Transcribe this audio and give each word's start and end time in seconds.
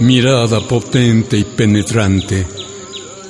Mirada 0.00 0.60
potente 0.60 1.38
y 1.38 1.44
penetrante, 1.44 2.46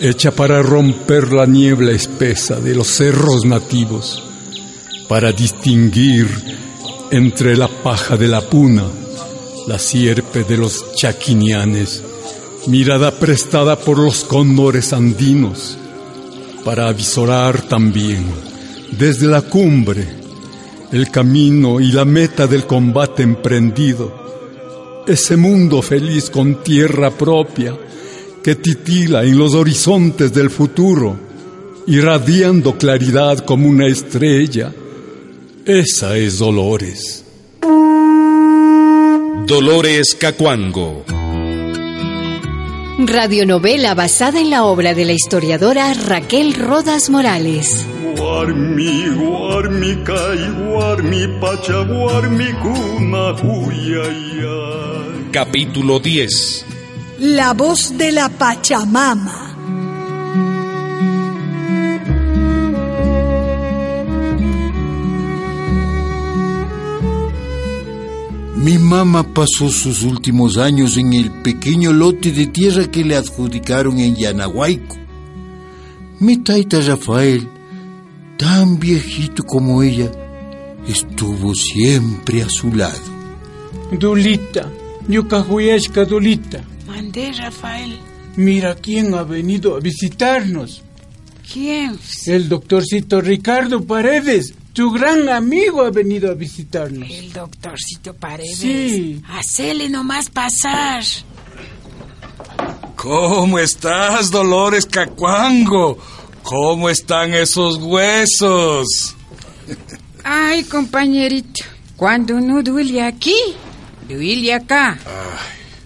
hecha 0.01 0.33
para 0.33 0.61
romper 0.61 1.33
la 1.33 1.47
niebla 1.47 1.93
espesa 1.93 2.57
de 2.57 2.75
los 2.75 2.89
cerros 2.89 3.45
nativos, 3.45 4.23
para 5.09 5.31
distinguir 5.31 6.29
entre 7.11 7.57
la 7.57 7.69
paja 7.69 8.17
de 8.17 8.29
la 8.29 8.41
puna, 8.41 8.85
la 9.69 9.79
sierpe 9.79 10.43
de 10.43 10.57
los 10.57 10.93
chaquinianes, 10.95 12.03
mirada 12.67 13.13
prestada 13.13 13.77
por 13.79 13.99
los 13.99 14.25
cóndores 14.25 14.93
andinos, 14.93 15.79
para 16.65 16.89
avisorar 16.89 17.63
también 17.63 18.25
desde 18.99 19.27
la 19.27 19.43
cumbre 19.43 20.25
el 20.93 21.11
camino 21.11 21.81
y 21.81 21.91
la 21.91 22.05
meta 22.05 22.47
del 22.47 22.67
combate 22.67 23.25
emprendido, 23.25 25.03
ese 25.09 25.37
mundo 25.37 25.83
feliz 25.83 26.31
con 26.31 26.63
tierra 26.63 27.11
propia 27.11 27.77
que 28.43 28.55
titila 28.55 29.25
en 29.25 29.37
los 29.37 29.55
horizontes 29.55 30.33
del 30.33 30.51
futuro, 30.51 31.19
irradiando 31.89 32.79
claridad 32.79 33.39
como 33.39 33.69
una 33.69 33.87
estrella. 33.87 34.73
Esa 35.65 36.17
es 36.17 36.39
Dolores. 36.39 37.25
Dolores 39.47 40.15
Cacuango. 40.15 41.24
Radionovela 43.07 43.95
basada 43.95 44.41
en 44.41 44.51
la 44.51 44.65
obra 44.65 44.95
de 44.95 45.05
la 45.05 45.13
historiadora 45.13 45.93
Raquel 45.95 46.55
Rodas 46.55 47.11
Morales. 47.11 47.87
Guarmi, 48.17 49.09
guarmi, 49.09 49.97
kai, 50.05 50.49
guarmi, 50.69 51.29
pacha, 51.41 51.81
guarmi, 51.85 52.53
cuna, 52.63 53.33
uyayay. 53.43 55.31
Capítulo 55.33 55.99
10. 55.99 56.65
La 57.19 57.53
voz 57.53 57.97
de 57.97 58.13
la 58.13 58.29
Pachamama. 58.29 59.44
Mi 68.57 68.79
mamá 68.79 69.35
pasó 69.35 69.69
sus 69.69 70.03
últimos 70.03 70.59
años 70.59 70.97
en 70.97 71.13
el 71.13 71.31
pequeño 71.31 71.93
lote 71.93 72.31
de 72.31 72.47
tierra 72.47 72.89
que 72.89 73.05
le 73.05 73.17
adjudicaron 73.17 73.99
en 73.99 74.15
Yanahuayco. 74.15 74.97
Mi 76.21 76.37
taita 76.37 76.81
Rafael, 76.81 77.49
tan 78.39 78.79
viejito 78.79 79.43
como 79.43 79.83
ella, 79.83 80.11
estuvo 80.87 81.53
siempre 81.55 82.43
a 82.43 82.49
su 82.49 82.73
lado. 82.73 83.01
Dulita, 83.99 84.71
Yucajuyashka 85.09 86.05
Dulita. 86.05 86.63
Mandé, 86.87 87.33
Rafael. 87.33 87.99
Mira 88.37 88.77
quién 88.77 89.15
ha 89.15 89.25
venido 89.25 89.77
a 89.77 89.81
visitarnos. 89.81 90.83
¿Quién? 91.53 91.99
El 92.27 92.49
doctorcito 92.49 93.21
Ricardo 93.21 93.85
Paredes, 93.85 94.55
tu 94.75 94.91
gran 94.91 95.29
amigo, 95.29 95.83
ha 95.83 95.91
venido 95.91 96.31
a 96.31 96.35
visitarnos. 96.35 97.09
El 97.09 97.33
doctorcito 97.33 98.13
Paredes. 98.13 98.59
Sí. 98.59 99.23
Hacele 99.29 99.89
nomás 99.89 100.29
pasar. 100.29 101.05
¿Cómo 102.97 103.59
estás, 103.61 104.31
Dolores 104.31 104.85
Cacuango? 104.85 105.97
¿Cómo 106.43 106.91
están 106.91 107.33
esos 107.35 107.77
huesos? 107.77 109.15
Ay, 110.25 110.65
compañerito, 110.65 111.65
cuando 111.97 112.41
no 112.41 112.63
duele 112.63 113.03
aquí, 113.03 113.37
duele 114.09 114.55
acá. 114.55 114.99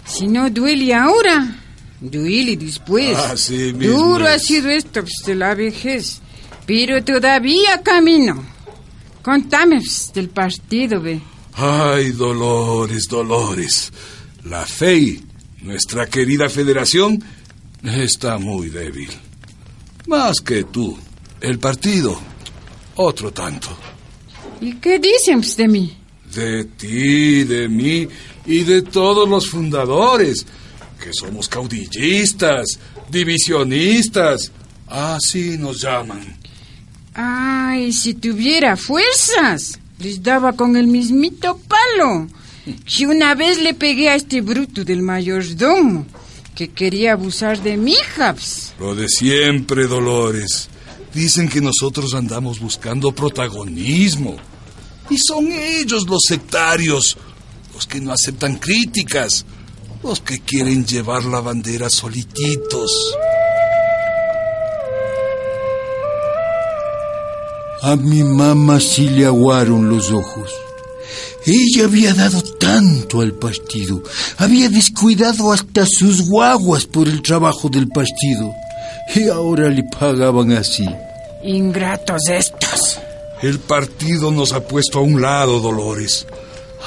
Si 0.07 0.27
no 0.27 0.49
duele 0.49 0.95
ahora, 0.95 1.57
duele 2.01 2.57
después. 2.57 3.19
Así 3.19 3.73
mismo 3.75 3.99
Duro 3.99 4.29
ha 4.29 4.39
sido 4.39 4.71
esto 4.71 5.03
pues, 5.03 5.15
de 5.27 5.35
la 5.35 5.55
vejez, 5.55 6.21
pero 6.67 7.05
todavía 7.05 7.83
camino. 7.83 8.58
Contame 9.23 9.81
del 10.15 10.29
partido, 10.29 11.01
ve. 11.01 11.21
Ay, 11.55 12.13
Dolores, 12.13 13.09
Dolores. 13.09 13.93
La 14.45 14.65
FEI, 14.65 15.23
nuestra 15.63 16.07
querida 16.07 16.49
federación, 16.49 17.23
está 17.83 18.39
muy 18.39 18.71
débil. 18.71 19.11
Más 20.07 20.41
que 20.41 20.65
tú. 20.65 20.97
El 21.41 21.59
partido, 21.59 22.19
otro 22.97 23.33
tanto. 23.33 23.69
¿Y 24.61 24.75
qué 24.75 24.99
dicen 24.99 25.41
de 25.57 25.69
mí? 25.69 25.97
De 26.35 26.65
ti, 26.65 27.45
de 27.45 27.69
mí 27.69 28.09
y 28.47 28.65
de 28.65 28.83
todos 28.83 29.29
los 29.29 29.49
fundadores, 29.49 30.47
que 31.01 31.11
somos 31.13 31.49
caudillistas, 31.49 32.67
divisionistas. 33.11 34.51
Así 34.87 35.57
nos 35.59 35.81
llaman. 35.81 36.38
Ay, 37.21 37.93
si 37.93 38.15
tuviera 38.15 38.77
fuerzas, 38.77 39.81
les 39.99 40.23
daba 40.23 40.53
con 40.53 40.77
el 40.77 40.87
mismito 40.87 41.59
palo. 41.67 42.29
Si 42.87 43.07
una 43.07 43.35
vez 43.35 43.61
le 43.61 43.75
pegué 43.75 44.09
a 44.09 44.15
este 44.15 44.41
bruto 44.41 44.85
del 44.85 45.03
mayordomo, 45.03 46.07
que 46.55 46.69
quería 46.69 47.15
abusar 47.15 47.61
de 47.61 47.77
mi 47.77 47.95
hija. 47.95 48.35
pues. 48.35 48.73
Lo 48.79 48.95
de 48.95 49.09
siempre, 49.09 49.89
Dolores. 49.89 50.69
Dicen 51.13 51.49
que 51.49 51.61
nosotros 51.61 52.15
andamos 52.15 52.61
buscando 52.61 53.11
protagonismo. 53.11 54.37
Y 55.11 55.19
son 55.19 55.51
ellos 55.51 56.07
los 56.07 56.23
sectarios, 56.25 57.17
los 57.75 57.85
que 57.89 58.01
no 58.01 58.13
aceptan 58.13 58.59
críticas, 58.59 59.45
los 60.05 60.21
que 60.21 60.39
quieren 60.39 60.87
llevar 60.87 61.25
la 61.25 61.41
bandera 61.41 61.91
solititos. 61.91 63.17
A 67.83 67.95
mi 67.97 68.25
mamá 68.25 68.81
sí 68.81 69.09
le 69.09 69.27
aguaron 69.27 69.89
los 69.89 70.11
ojos. 70.11 70.53
Ella 71.47 71.85
había 71.85 72.13
dado 72.13 72.43
tanto 72.43 73.21
al 73.21 73.33
partido, 73.33 74.03
había 74.37 74.69
descuidado 74.69 75.53
hasta 75.53 75.87
sus 75.87 76.29
guaguas 76.29 76.85
por 76.85 77.09
el 77.09 77.23
trabajo 77.23 77.69
del 77.69 77.89
partido, 77.89 78.53
y 79.15 79.29
ahora 79.29 79.71
le 79.71 79.85
pagaban 79.85 80.53
así. 80.53 80.85
Ingratos 81.45 82.29
estos. 82.29 82.99
El 83.41 83.61
partido 83.61 84.33
nos 84.33 84.53
ha 84.53 84.67
puesto 84.67 84.99
a 84.99 85.03
un 85.03 85.23
lado, 85.23 85.61
Dolores. 85.61 86.27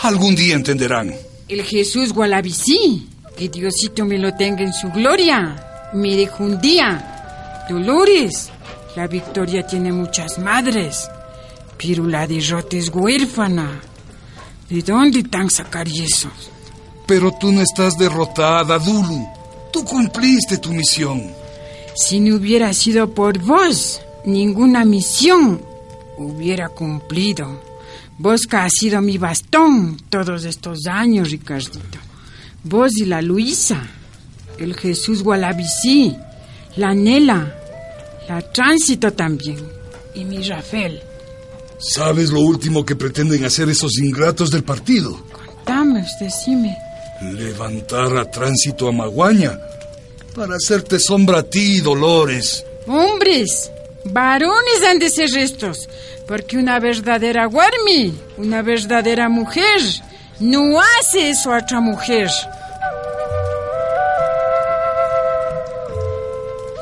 Algún 0.04 0.36
día 0.36 0.56
entenderán. 0.56 1.16
El 1.48 1.64
Jesús 1.64 2.14
Gualabicí, 2.14 3.08
que 3.38 3.48
Diosito 3.48 4.06
me 4.06 4.18
lo 4.18 4.34
tenga 4.36 4.64
en 4.64 4.74
su 4.74 4.90
gloria, 4.90 5.90
me 5.94 6.16
dijo 6.16 6.44
un 6.44 6.60
día, 6.60 7.66
Dolores, 7.70 8.50
la 8.96 9.08
victoria 9.08 9.66
tiene 9.66 9.92
muchas 9.92 10.38
madres, 10.38 11.10
pero 11.78 12.06
la 12.06 12.28
derrota 12.28 12.76
es 12.76 12.90
huérfana. 12.90 13.80
¿De 14.70 14.82
dónde 14.82 15.24
tan 15.24 15.50
sacar 15.50 15.88
eso? 15.88 16.30
Pero 17.06 17.32
tú 17.40 17.52
no 17.52 17.62
estás 17.62 17.98
derrotada, 17.98 18.80
Dulu. 18.80 19.28
Tú 19.72 19.84
cumpliste 19.86 20.58
tu 20.58 20.72
misión. 20.74 21.32
Si 21.96 22.20
no 22.20 22.36
hubiera 22.36 22.74
sido 22.74 23.14
por 23.14 23.40
vos, 23.40 24.02
ninguna 24.26 24.86
misión 24.86 25.62
hubiera 26.18 26.70
cumplido. 26.70 27.72
Que 28.50 28.58
has 28.58 28.74
sido 28.74 29.02
mi 29.02 29.18
bastón 29.18 29.98
todos 30.10 30.46
estos 30.46 30.86
años, 30.86 31.32
Ricardito. 31.32 31.98
Vos 32.64 32.96
y 32.98 33.06
la 33.06 33.22
Luisa, 33.22 33.82
el 34.60 34.76
Jesús 34.76 35.24
Gualabicí, 35.24 36.16
la 36.76 36.94
Nela, 36.94 37.61
la 38.28 38.42
Tránsito 38.42 39.12
también, 39.14 39.58
y 40.14 40.26
mi 40.26 40.42
Rafael. 40.44 41.02
¿Sabes 41.78 42.30
lo 42.30 42.42
último 42.42 42.86
que 42.86 42.96
pretenden 42.96 43.44
hacer 43.44 43.68
esos 43.70 43.98
ingratos 43.98 44.52
del 44.52 44.64
partido? 44.64 45.20
Dame, 45.66 46.06
decime. 46.20 46.78
Levantar 47.22 48.18
a 48.18 48.26
tránsito 48.26 48.88
a 48.88 48.92
Maguaña 48.92 49.60
Para 50.36 50.56
hacerte 50.56 51.00
sombra 51.00 51.40
a 51.40 51.44
ti, 51.44 51.80
Dolores. 51.82 52.66
Hombres, 52.88 53.72
varones 54.06 54.84
han 54.90 54.98
de 54.98 55.10
ser 55.10 55.36
estos, 55.38 55.88
porque 56.28 56.58
una 56.58 56.80
verdadera 56.80 57.48
Warmi, 57.48 58.14
una 58.38 58.62
verdadera 58.62 59.30
mujer, 59.30 59.82
no 60.40 60.80
hace 60.82 61.30
eso 61.30 61.54
a 61.54 61.60
otra 61.60 61.80
mujer. 61.80 62.30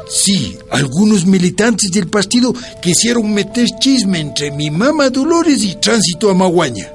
Sí, 0.10 0.58
algunos 0.72 1.28
militantes 1.28 1.92
del 1.92 2.08
partido 2.08 2.52
quisieron 2.82 3.32
meter 3.32 3.68
chisme 3.80 4.20
entre 4.20 4.50
mi 4.50 4.72
mamá 4.72 5.12
Dolores 5.12 5.64
y 5.64 5.76
Tránsito 5.76 6.32
Amaguaña. 6.32 6.92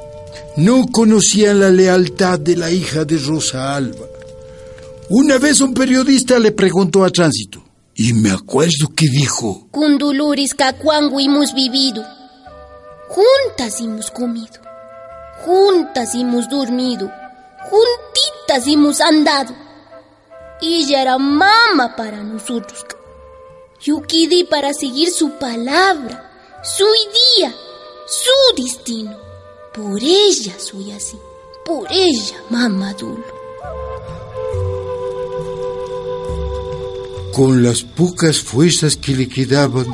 No 0.57 0.87
conocían 0.91 1.61
la 1.61 1.71
lealtad 1.71 2.41
de 2.41 2.57
la 2.57 2.71
hija 2.73 3.05
de 3.05 3.19
Rosa 3.19 3.77
Alba. 3.77 4.07
Una 5.11 5.39
vez 5.39 5.61
un 5.61 5.75
periodista 5.75 6.41
le 6.41 6.51
preguntó 6.51 7.05
a 7.05 7.11
Tránsito, 7.11 7.63
y 7.95 8.13
me 8.15 8.33
acuerdo 8.33 8.89
que 8.97 9.07
dijo, 9.09 9.69
Con 9.71 9.97
Dolores 9.99 10.55
Cacuango 10.55 11.21
hemos 11.21 11.55
vivido, 11.55 12.05
juntas 13.09 13.81
hemos 13.81 14.11
comido, 14.11 14.61
juntas 15.45 16.15
hemos 16.17 16.49
dormido, 16.49 17.13
juntitas 17.63 18.67
hemos 18.67 19.01
andado. 19.01 19.55
Ella 20.61 21.03
era 21.03 21.19
mamá 21.19 21.95
para 21.97 22.23
nosotros. 22.23 22.85
Quedé 23.85 24.47
para 24.47 24.73
seguir 24.73 25.11
su 25.11 25.33
palabra, 25.39 26.31
su 26.63 26.85
idea, 26.85 27.55
su 28.07 28.63
destino. 28.63 29.15
Por 29.75 30.03
ella 30.03 30.55
soy 30.59 30.93
así, 30.93 31.19
por 31.67 31.87
ella, 31.93 32.37
mamá 32.49 32.95
Dulo. 32.95 33.23
Con 37.35 37.63
las 37.63 37.83
pocas 37.83 38.39
fuerzas 38.39 38.97
que 38.97 39.15
le 39.15 39.29
quedaban, 39.29 39.87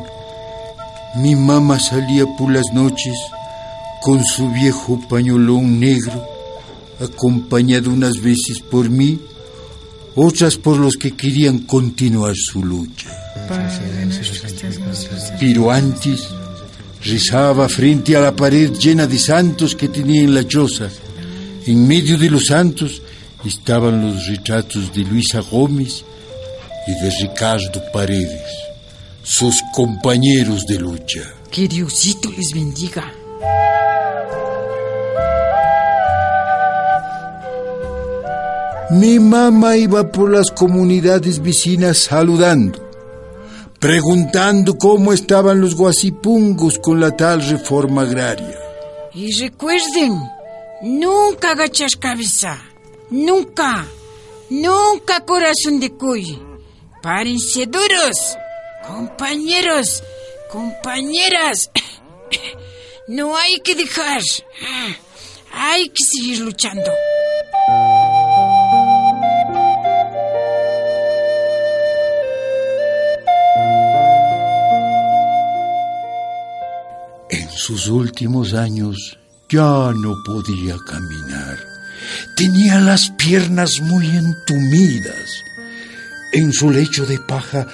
mi 1.16 1.34
mamá 1.34 1.81
salía 1.81 2.25
por 2.38 2.52
las 2.52 2.72
noches 2.72 3.16
con 4.02 4.25
su 4.25 4.50
viejo 4.50 5.00
pañolón 5.08 5.81
negro, 5.81 6.25
acompañado 7.00 7.90
unas 7.90 8.20
veces 8.22 8.60
por 8.60 8.88
mí, 8.88 9.19
otras 10.16 10.56
por 10.56 10.76
los 10.76 10.94
que 10.96 11.12
querían 11.12 11.60
continuar 11.60 12.34
su 12.34 12.64
lucha. 12.64 13.08
Pero 15.38 15.70
antes 15.70 16.28
rezaba 17.04 17.68
frente 17.68 18.16
a 18.16 18.20
la 18.20 18.36
pared 18.36 18.72
llena 18.72 19.06
de 19.06 19.18
santos 19.18 19.74
que 19.74 19.88
tenía 19.88 20.22
en 20.22 20.34
la 20.34 20.46
choza. 20.46 20.88
En 21.66 21.86
medio 21.86 22.18
de 22.18 22.30
los 22.30 22.46
santos 22.46 23.02
estaban 23.44 24.04
los 24.04 24.26
retratos 24.26 24.92
de 24.92 25.02
Luisa 25.02 25.40
Gómez 25.40 26.04
y 26.86 26.92
de 26.92 27.10
Ricardo 27.22 27.82
Paredes, 27.92 28.42
sus 29.22 29.56
compañeros 29.72 30.66
de 30.66 30.78
lucha. 30.78 31.22
Que 31.50 31.68
Diosito 31.68 32.30
les 32.30 32.52
bendiga. 32.52 33.19
Mi 38.90 39.20
mamá 39.20 39.76
iba 39.76 40.10
por 40.10 40.32
las 40.32 40.50
comunidades 40.50 41.40
vecinas 41.40 41.96
saludando, 41.98 42.90
preguntando 43.78 44.76
cómo 44.76 45.12
estaban 45.12 45.60
los 45.60 45.76
guasipungos 45.76 46.81
con 46.81 46.98
la 46.98 47.16
tal 47.16 47.40
reforma 47.40 48.02
agraria. 48.02 48.58
Y 49.14 49.32
recuerden, 49.38 50.20
nunca 50.82 51.52
agachas 51.52 51.94
cabeza, 51.94 52.60
nunca, 53.10 53.87
nunca 54.50 55.25
corazón 55.25 55.78
de 55.78 55.93
cuy. 55.93 56.43
Párense 57.00 57.66
duros, 57.66 58.36
compañeros, 58.86 60.02
compañeras. 60.50 61.70
No 63.08 63.36
hay 63.36 63.56
que 63.64 63.75
dejar, 63.75 64.20
hay 65.52 65.88
que 65.88 66.04
seguir 66.14 66.43
luchando. 66.43 66.93
Sus 77.70 77.87
últimos 77.87 78.52
años 78.52 79.17
ya 79.49 79.93
no 79.94 80.17
podía 80.25 80.76
caminar. 80.84 81.56
Tenía 82.37 82.81
las 82.81 83.11
piernas 83.11 83.81
muy 83.81 84.08
entumidas. 84.08 85.31
En 86.32 86.52
su 86.52 86.69
lecho 86.72 87.06
de 87.06 87.20
paja 87.20 87.69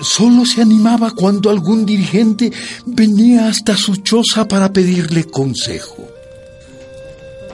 solo 0.00 0.46
se 0.46 0.62
animaba 0.62 1.10
cuando 1.10 1.50
algún 1.50 1.84
dirigente 1.84 2.50
venía 2.86 3.48
hasta 3.48 3.76
su 3.76 3.96
choza 3.96 4.48
para 4.48 4.72
pedirle 4.72 5.24
consejo. 5.24 6.08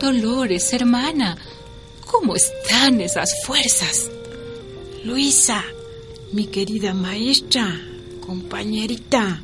Dolores, 0.00 0.72
hermana, 0.72 1.36
¿cómo 2.06 2.36
están 2.36 3.00
esas 3.00 3.30
fuerzas? 3.44 4.08
Luisa, 5.04 5.64
mi 6.30 6.46
querida 6.46 6.94
maestra, 6.94 7.80
compañerita, 8.24 9.42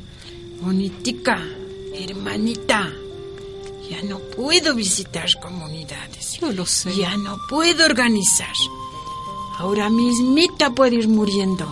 bonitica, 0.61 1.43
hermanita. 2.03 2.91
Ya 3.89 4.01
no 4.03 4.19
puedo 4.19 4.75
visitar 4.75 5.27
comunidades. 5.41 6.39
Yo 6.39 6.51
lo 6.51 6.65
sé. 6.65 6.95
Ya 6.95 7.15
no 7.17 7.37
puedo 7.49 7.85
organizar. 7.85 8.53
Ahora 9.57 9.89
mismita 9.89 10.71
puedo 10.71 10.95
ir 10.95 11.07
muriendo. 11.07 11.65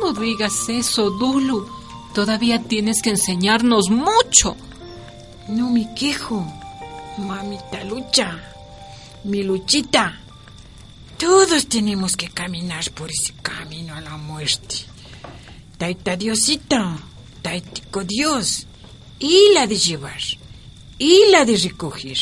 No 0.00 0.12
digas 0.12 0.68
eso, 0.68 1.10
Dulu. 1.10 1.66
Todavía 2.12 2.62
tienes 2.62 3.02
que 3.02 3.10
enseñarnos 3.10 3.90
mucho. 3.90 4.56
No 5.48 5.70
me 5.70 5.94
quejo. 5.94 6.46
Mamita 7.18 7.82
lucha. 7.84 8.40
Mi 9.24 9.42
luchita. 9.42 10.20
Todos 11.18 11.66
tenemos 11.68 12.16
que 12.16 12.28
caminar 12.28 12.90
por 12.90 13.10
ese 13.10 13.32
camino 13.40 13.94
a 13.94 14.00
la 14.00 14.16
muerte. 14.16 14.76
Taita 15.78 16.16
Diosito, 16.16 16.76
Taitico 17.42 18.04
Dios, 18.04 18.66
y 19.18 19.52
la 19.54 19.66
de 19.66 19.76
llevar, 19.76 20.20
y 20.98 21.20
la 21.30 21.44
de 21.44 21.56
recoger. 21.56 22.18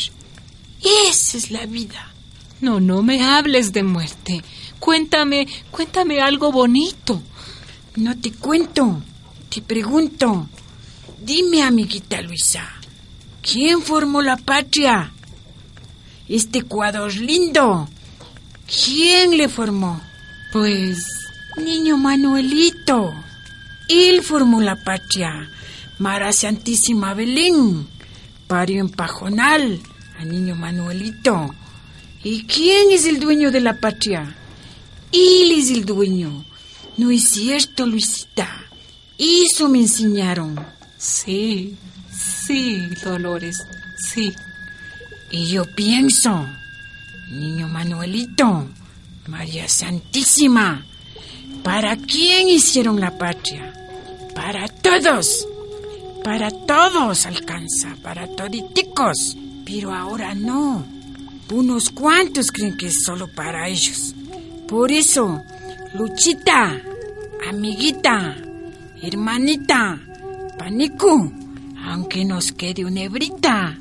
Esa 1.07 1.37
es 1.37 1.51
la 1.51 1.65
vida. 1.65 2.13
No, 2.61 2.79
no 2.79 3.03
me 3.03 3.23
hables 3.23 3.73
de 3.73 3.83
muerte. 3.83 4.43
Cuéntame, 4.79 5.47
cuéntame 5.71 6.21
algo 6.21 6.51
bonito. 6.51 7.21
No 7.95 8.17
te 8.19 8.31
cuento, 8.31 9.01
te 9.49 9.61
pregunto. 9.61 10.47
Dime, 11.21 11.63
amiguita 11.63 12.21
Luisa, 12.21 12.67
¿quién 13.41 13.81
formó 13.81 14.21
la 14.21 14.37
patria? 14.37 15.11
Este 16.27 16.59
Ecuador 16.59 17.13
lindo. 17.15 17.87
¿Quién 18.65 19.37
le 19.37 19.49
formó? 19.49 20.01
Pues... 20.51 21.05
Niño 21.57 21.97
Manuelito. 21.97 23.13
Él 23.87 24.23
formó 24.23 24.59
la 24.61 24.75
patria. 24.75 25.51
Mara 26.03 26.33
Santísima 26.33 27.13
Belén. 27.13 27.87
Parió 28.47 28.81
en 28.81 28.89
Pajonal 28.89 29.79
a 30.19 30.25
Niño 30.25 30.53
Manuelito. 30.53 31.55
¿Y 32.25 32.43
quién 32.43 32.91
es 32.91 33.05
el 33.05 33.21
dueño 33.21 33.51
de 33.51 33.61
la 33.61 33.79
patria? 33.79 34.35
Él 35.13 35.53
es 35.57 35.71
el 35.71 35.85
dueño. 35.85 36.43
No 36.97 37.09
es 37.09 37.23
cierto, 37.29 37.85
Luisita. 37.85 38.49
Eso 39.17 39.69
me 39.69 39.79
enseñaron. 39.79 40.59
Sí, 40.97 41.77
sí, 42.11 42.81
Dolores, 43.01 43.63
sí. 44.11 44.33
Y 45.31 45.45
yo 45.45 45.63
pienso, 45.73 46.45
Niño 47.31 47.69
Manuelito, 47.69 48.67
María 49.27 49.69
Santísima, 49.69 50.85
¿para 51.63 51.95
quién 51.95 52.49
hicieron 52.49 52.99
la 52.99 53.17
patria? 53.17 53.73
Para 54.35 54.67
todos. 54.67 55.47
Para 56.23 56.51
todos 56.51 57.25
alcanza, 57.25 57.95
para 58.01 58.27
toditicos. 58.27 59.37
Pero 59.65 59.93
ahora 59.93 60.33
no. 60.33 60.85
Unos 61.51 61.89
cuantos 61.89 62.51
creen 62.51 62.77
que 62.77 62.87
es 62.87 63.03
solo 63.03 63.27
para 63.27 63.67
ellos. 63.67 64.15
Por 64.67 64.91
eso, 64.91 65.43
Luchita, 65.93 66.81
amiguita, 67.47 68.35
hermanita, 68.99 69.99
panico, 70.57 71.31
aunque 71.85 72.25
nos 72.25 72.51
quede 72.51 72.83
una 72.83 73.01
hebrita, 73.01 73.77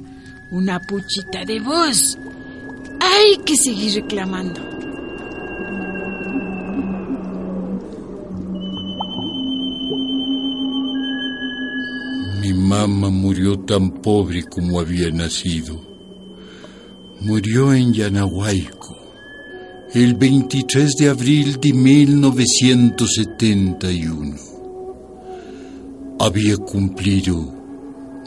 una 0.51 0.79
puchita 0.79 1.47
de 1.47 1.59
voz, 1.61 2.19
hay 3.01 3.39
que 3.47 3.57
seguir 3.57 4.03
reclamando. 4.03 4.82
Mamá 12.73 13.11
murió 13.11 13.59
tan 13.59 13.91
pobre 13.91 14.45
como 14.45 14.81
había 14.81 15.11
nacido. 15.11 15.79
Murió 17.21 17.75
en 17.75 17.93
Yanahuayco, 17.93 18.97
el 19.93 20.14
23 20.14 20.93
de 20.99 21.11
abril 21.11 21.61
de 21.61 21.75
1971. 21.75 24.37
Había 26.19 26.57
cumplido 26.57 27.52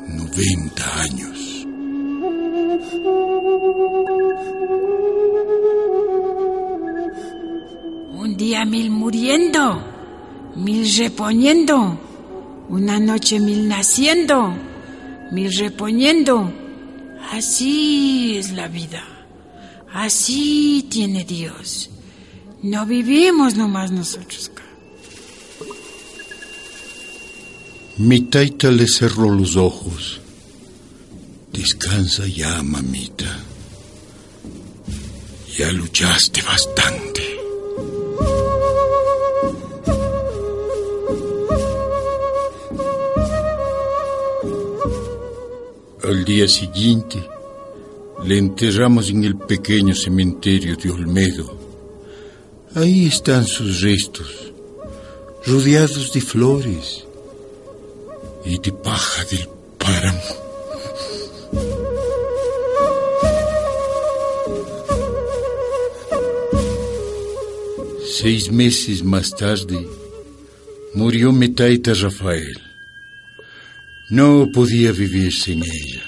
90 0.08 1.02
años. 1.02 1.66
Un 8.14 8.38
día 8.38 8.64
mil 8.66 8.92
muriendo, 8.92 9.82
mil 10.56 10.88
reponiendo, 10.98 12.05
una 12.70 13.00
noche 13.00 13.40
mil 13.40 13.68
naciendo, 13.68 14.56
mil 15.32 15.52
reponiendo. 15.58 16.52
Así 17.32 18.38
es 18.38 18.52
la 18.52 18.68
vida. 18.68 19.04
Así 19.94 20.86
tiene 20.90 21.24
Dios. 21.24 21.90
No 22.62 22.86
vivimos 22.86 23.56
nomás 23.56 23.92
nosotros. 23.92 24.52
Mi 27.98 28.20
taita 28.22 28.72
le 28.72 28.88
cerró 28.88 29.30
los 29.32 29.56
ojos. 29.56 30.20
Descansa 31.54 32.28
ya, 32.28 32.62
mamita. 32.62 33.40
Ya 35.58 35.72
luchaste 35.72 36.42
bastante. 36.42 37.35
Al 46.08 46.24
día 46.24 46.48
siguiente, 46.48 47.18
le 48.24 48.38
enterramos 48.38 49.10
en 49.10 49.24
el 49.24 49.38
pequeño 49.38 49.96
cementerio 49.96 50.76
de 50.76 50.92
Olmedo. 50.92 51.58
Ahí 52.76 53.08
están 53.08 53.44
sus 53.48 53.82
restos, 53.82 54.54
rodeados 55.48 56.14
de 56.14 56.22
flores 56.22 57.06
y 58.46 58.60
de 58.60 58.72
paja 58.72 59.26
del 59.26 59.50
páramo. 59.80 60.22
Seis 68.06 68.52
meses 68.52 69.04
más 69.04 69.32
tarde, 69.32 69.88
murió 70.94 71.32
Metaita 71.32 71.96
Rafael. 71.96 72.75
No 74.10 74.48
podía 74.54 74.92
vivir 74.92 75.34
sin 75.34 75.64
ella. 75.64 76.04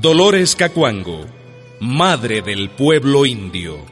Dolores 0.00 0.56
Cacuango, 0.56 1.26
madre 1.80 2.42
del 2.42 2.70
pueblo 2.70 3.24
indio. 3.24 3.84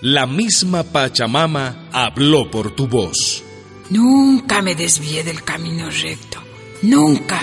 La 0.00 0.26
misma 0.26 0.84
Pachamama 0.84 1.90
habló 1.92 2.50
por 2.50 2.74
tu 2.74 2.88
voz. 2.88 3.44
Nunca 3.90 4.62
me 4.62 4.74
desvié 4.74 5.22
del 5.22 5.42
camino 5.44 5.90
recto. 5.90 6.42
Nunca. 6.80 7.42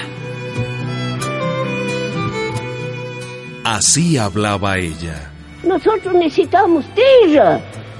Así 3.63 4.17
hablaba 4.17 4.79
ella. 4.79 5.36
Nosotros 5.63 6.13
necesitamos 6.13 6.85
tierra. 6.93 7.59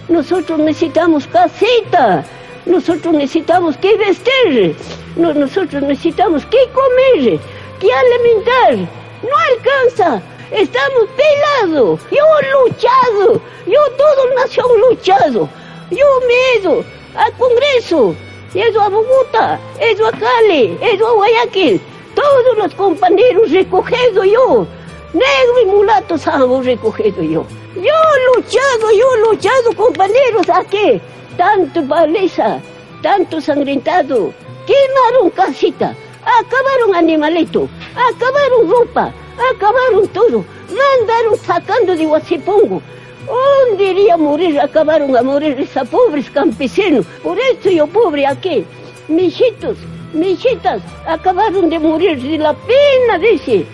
Nosotros 0.09 0.59
necesitamos 0.59 1.25
casita. 1.27 2.23
Nosotros 2.65 3.13
necesitamos 3.13 3.75
que 3.77 3.97
vestir. 3.97 4.75
Nosotros 5.15 5.81
necesitamos 5.81 6.45
que 6.45 6.57
comer, 6.71 7.39
que 7.79 7.91
alimentar. 7.91 8.75
No 9.23 9.37
alcanza. 9.51 10.21
Estamos 10.51 11.09
pelados. 11.17 11.99
Yo 12.11 12.23
he 12.39 12.69
luchado. 12.69 13.41
Yo 13.65 13.79
todo 13.97 14.35
nación 14.35 14.67
luchado. 14.89 15.49
Yo 15.89 16.05
me 16.27 16.69
he 16.69 16.85
al 17.17 17.33
Congreso. 17.33 18.15
He 18.53 18.63
a 18.63 18.89
Bogotá. 18.89 19.59
He 19.79 19.91
a 19.91 20.11
Cali. 20.11 20.77
He 20.79 20.93
a 20.93 21.11
Guayaquil. 21.11 21.81
Todos 22.15 22.57
los 22.57 22.73
compañeros 22.75 23.51
recogido 23.51 24.23
yo. 24.23 24.67
Negro 25.13 25.61
y 25.63 25.65
mulato 25.65 26.15
hemos 26.15 26.65
recogido 26.65 27.23
yo. 27.23 27.45
Yo 27.75 27.81
he 27.81 28.35
luchado, 28.35 28.91
yo 28.91 29.05
he 29.15 29.29
luchado, 29.29 29.73
compañeros, 29.75 30.49
aquí. 30.53 30.99
Tanto 31.37 31.81
baliza, 31.83 32.59
tanto 33.01 33.39
sangrentado. 33.39 34.33
Quemaron 34.65 35.29
casita, 35.29 35.95
acabaron 36.23 36.93
animalito, 36.95 37.69
acabaron 37.95 38.69
ropa, 38.69 39.13
acabaron 39.55 40.07
todo. 40.09 40.43
Mandaron 40.67 41.37
sacando 41.39 41.95
de 41.95 42.05
Huasipongo. 42.05 42.81
¿Dónde 43.25 43.83
iría 43.85 44.17
morir? 44.17 44.59
Acabaron 44.59 45.15
a 45.15 45.21
morir 45.21 45.57
esos 45.59 45.87
pobres 45.87 46.29
campesinos. 46.29 47.05
Por 47.23 47.39
eso 47.39 47.69
yo 47.69 47.87
pobre 47.87 48.25
aquí. 48.25 48.65
Mijitos, 49.07 49.77
mijitas, 50.13 50.81
acabaron 51.05 51.69
de 51.69 51.79
morir 51.79 52.21
de 52.21 52.37
la 52.37 52.53
pena, 52.53 53.17
dice. 53.19 53.65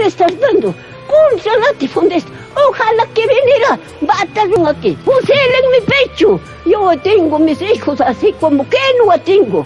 Le 0.00 0.06
estás 0.06 0.38
dando. 0.40 0.74
Punzalate 1.08 1.88
fundes. 1.88 2.24
Ojalá 2.68 3.06
que 3.14 3.22
viniera. 3.22 3.78
Bataron 4.00 4.66
aquí. 4.66 4.96
Pusieron 5.04 5.64
en 5.64 5.70
mi 5.72 5.80
pecho. 5.86 6.40
Yo 6.64 6.92
tengo 7.02 7.38
mis 7.38 7.60
hijos 7.60 8.00
así 8.00 8.32
como 8.40 8.68
que 8.68 8.78
no 8.98 9.18
tengo. 9.20 9.64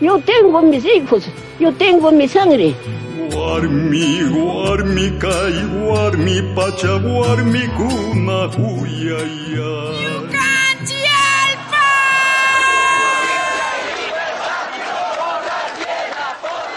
Yo 0.00 0.18
tengo 0.20 0.62
mis 0.62 0.84
hijos. 0.84 1.24
Yo 1.58 1.72
tengo 1.72 2.10
mi 2.10 2.26
sangre. 2.28 2.74
Guarmi, 3.32 4.22
guarmi, 4.30 5.10
kai, 5.18 5.64
guarmi, 5.80 6.42
pacha, 6.54 6.98
guarmi, 6.98 7.62
kuna, 7.76 8.48
huyaya. 8.58 10.41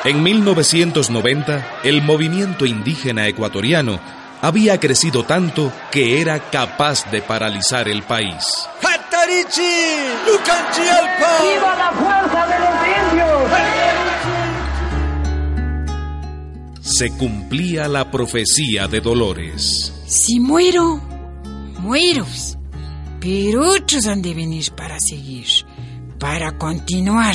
En 0.06 0.22
1990, 0.22 1.80
el 1.84 2.04
movimiento 2.04 2.68
indígena 2.68 3.28
ecuatoriano 3.28 4.00
había 4.40 4.80
crecido 4.80 5.26
tanto 5.26 5.74
que 5.92 6.22
era 6.22 6.52
capaz 6.52 7.10
de 7.10 7.24
paralizar 7.24 7.88
el 7.88 8.04
país. 8.04 8.68
¡Viva 11.42 11.76
la 11.76 11.92
fuerza 11.92 12.46
de 12.46 12.60
los 12.60 12.76
indios! 13.12 13.36
Se 16.82 17.10
cumplía 17.18 17.88
la 17.88 18.12
profecía 18.12 18.88
de 18.88 19.02
Dolores. 19.02 19.92
Si 20.06 20.40
muero, 20.40 21.02
muero. 21.80 22.28
Pero 23.20 23.72
otros 23.72 24.06
han 24.06 24.22
de 24.22 24.36
venir 24.36 24.72
para 24.74 25.00
seguir, 25.00 25.48
para 26.20 26.56
continuar. 26.60 27.34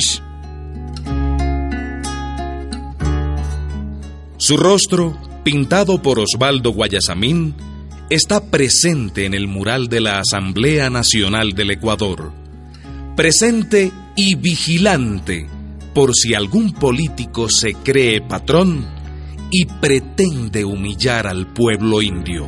Su 4.51 4.57
rostro, 4.57 5.17
pintado 5.45 6.01
por 6.01 6.19
Osvaldo 6.19 6.71
Guayasamín, 6.71 7.55
está 8.09 8.51
presente 8.51 9.25
en 9.25 9.33
el 9.33 9.47
mural 9.47 9.87
de 9.87 10.01
la 10.01 10.19
Asamblea 10.19 10.89
Nacional 10.89 11.53
del 11.53 11.71
Ecuador. 11.71 12.33
Presente 13.15 13.93
y 14.17 14.35
vigilante 14.35 15.47
por 15.93 16.13
si 16.13 16.33
algún 16.33 16.73
político 16.73 17.47
se 17.49 17.75
cree 17.75 18.19
patrón 18.19 18.85
y 19.51 19.67
pretende 19.67 20.65
humillar 20.65 21.27
al 21.27 21.47
pueblo 21.47 22.01
indio. 22.01 22.47